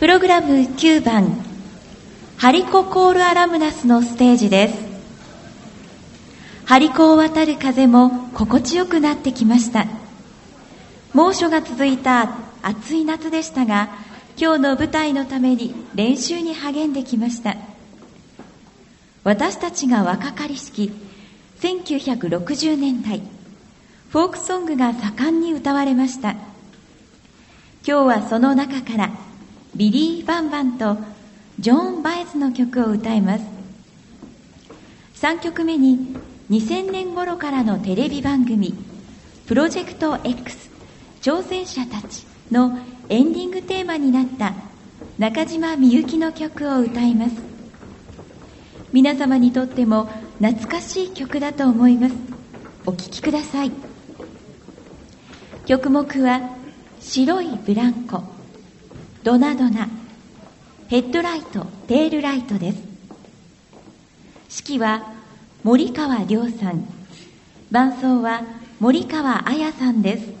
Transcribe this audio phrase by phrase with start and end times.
[0.00, 1.44] プログラム9番。
[2.38, 4.74] ハリココールアラムナスのステージです。
[6.64, 9.86] ハリコを渡る風も心地よくなってきました。
[11.12, 13.90] 猛暑が続いた暑い夏でしたが
[14.38, 17.58] 今日の舞台のために練習に励んできました。
[19.22, 20.90] 私たちが若かりしき
[21.60, 23.20] 1960年代
[24.08, 26.30] フォークソングが盛んに歌われました。
[26.30, 26.40] 今
[27.84, 29.10] 日はその中から
[29.74, 30.96] ビリー・バンバンと
[31.58, 33.44] ジョーン・バイズの曲を歌います。
[35.14, 36.16] 3曲目に
[36.50, 38.74] 2000年頃からのテレビ番組
[39.46, 40.70] 「プロジェクト X
[41.20, 44.54] 挑戦者たち」のエンディングテーマになった
[45.18, 47.32] 中島みゆきの曲を歌います。
[48.92, 52.14] 皆様にとっても懐かしい曲だと思います。
[52.86, 53.72] お聴きください。
[55.66, 56.56] 曲目は
[56.98, 58.24] 「白いブランコ」
[59.22, 59.88] 「ドナドナ」
[60.88, 62.78] ヘッドライトテールライトです。
[64.66, 65.12] 指揮は
[65.62, 66.84] 森川亮さん。
[67.70, 68.42] 伴奏は
[68.80, 70.39] 森川彩さんです。